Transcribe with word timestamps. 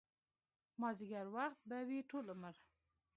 مازديګر 0.79 1.25
وخت 1.35 1.59
به 1.69 1.77
وي 1.87 1.99
ټول 2.09 2.25
عمر 2.33 2.55